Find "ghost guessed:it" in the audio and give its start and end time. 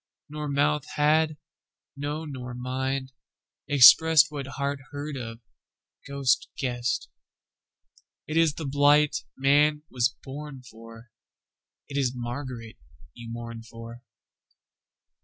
6.07-8.35